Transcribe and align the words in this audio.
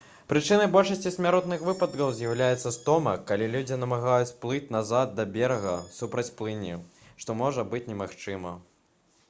прычынай 0.31 0.67
большасці 0.75 1.09
смяротных 1.15 1.65
выпадкаў 1.67 2.07
з'яўляецца 2.19 2.71
стома 2.77 3.13
калі 3.31 3.49
людзі 3.57 3.77
намагаюцца 3.83 4.33
плыць 4.45 4.71
назад 4.79 5.13
да 5.19 5.27
берага 5.39 5.77
супраць 5.99 6.31
плыні 6.39 6.75
што 7.25 7.37
можа 7.43 7.69
быць 7.75 7.87
немагчыма 7.93 8.59